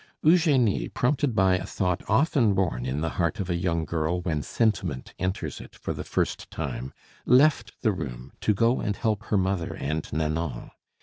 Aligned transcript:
Eugenie, 0.23 0.87
prompted 0.89 1.35
by 1.35 1.55
a 1.57 1.63
thought 1.63 2.01
often 2.09 2.55
born 2.55 2.87
in 2.87 3.01
the 3.01 3.09
heart 3.21 3.39
of 3.39 3.51
a 3.51 3.55
young 3.55 3.85
girl 3.85 4.19
when 4.19 4.41
sentiment 4.41 5.13
enters 5.19 5.61
it 5.61 5.75
for 5.75 5.93
the 5.93 6.03
first 6.03 6.49
time, 6.49 6.91
left 7.23 7.79
the 7.83 7.91
room 7.91 8.31
to 8.41 8.51
go 8.51 8.79
and 8.81 8.95
help 8.95 9.25
her 9.25 9.37
mother 9.37 9.75
and 9.75 10.11
Nanon. 10.11 10.71